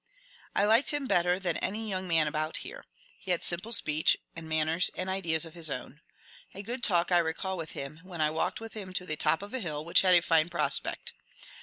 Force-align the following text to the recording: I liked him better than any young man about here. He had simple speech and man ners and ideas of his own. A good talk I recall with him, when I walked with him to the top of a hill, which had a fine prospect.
I 0.55 0.65
liked 0.65 0.89
him 0.89 1.05
better 1.05 1.37
than 1.37 1.57
any 1.57 1.87
young 1.87 2.07
man 2.07 2.25
about 2.27 2.57
here. 2.65 2.83
He 3.19 3.29
had 3.29 3.43
simple 3.43 3.71
speech 3.71 4.17
and 4.35 4.49
man 4.49 4.65
ners 4.65 4.89
and 4.97 5.11
ideas 5.11 5.45
of 5.45 5.53
his 5.53 5.69
own. 5.69 6.01
A 6.55 6.63
good 6.63 6.83
talk 6.83 7.11
I 7.11 7.19
recall 7.19 7.55
with 7.55 7.73
him, 7.73 7.99
when 8.01 8.19
I 8.19 8.31
walked 8.31 8.59
with 8.59 8.73
him 8.73 8.93
to 8.93 9.05
the 9.05 9.15
top 9.15 9.43
of 9.43 9.53
a 9.53 9.59
hill, 9.59 9.85
which 9.85 10.01
had 10.01 10.15
a 10.15 10.21
fine 10.23 10.49
prospect. 10.49 11.13